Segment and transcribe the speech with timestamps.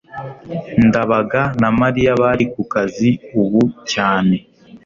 [0.87, 3.09] ndabaga na mariya bari kukazi
[3.41, 3.61] ubu
[3.91, 4.35] cyane